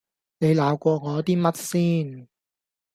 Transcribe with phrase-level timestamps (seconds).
[0.39, 2.27] 你鬧過我啲乜先